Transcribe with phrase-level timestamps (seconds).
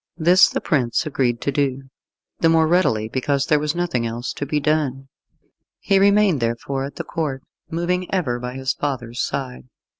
[0.17, 1.83] This the prince agreed to do
[2.39, 5.09] the more readily because there was nothing else to be done.
[5.79, 9.67] He remained therefore at the Court, moving ever by his father's side.